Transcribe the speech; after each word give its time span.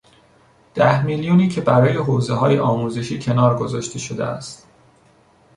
ده 0.73 1.03
میلیونی 1.05 1.47
که 1.49 1.61
برای 1.61 1.97
حوزههای 1.97 2.59
آموزشی 2.59 3.19
کنار 3.19 3.57
گذاشته 3.59 3.99
شده 3.99 4.25
است 4.25 4.67